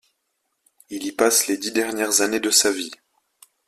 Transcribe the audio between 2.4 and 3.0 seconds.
sa vie.